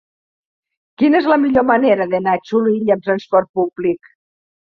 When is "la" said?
1.31-1.37